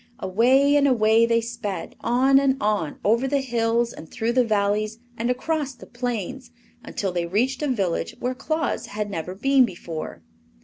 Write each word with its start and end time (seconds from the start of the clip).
Away 0.17 0.75
and 0.75 0.87
away 0.87 1.27
they 1.27 1.41
sped, 1.41 1.95
on 2.01 2.39
and 2.39 2.57
on 2.59 2.97
over 3.05 3.27
the 3.27 3.37
hills 3.39 3.93
and 3.93 4.09
through 4.09 4.31
the 4.31 4.43
valleys 4.43 4.97
and 5.15 5.29
across 5.29 5.75
the 5.75 5.85
plains 5.85 6.49
until 6.83 7.11
they 7.11 7.27
reached 7.27 7.61
a 7.61 7.67
village 7.67 8.15
where 8.19 8.33
Claus 8.33 8.87
had 8.87 9.11
never 9.11 9.35
been 9.35 9.63
before. 9.63 10.23